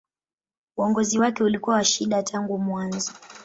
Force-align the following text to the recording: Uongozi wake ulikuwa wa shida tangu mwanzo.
Uongozi 0.77 1.19
wake 1.19 1.43
ulikuwa 1.43 1.75
wa 1.75 1.83
shida 1.83 2.23
tangu 2.23 2.57
mwanzo. 2.57 3.11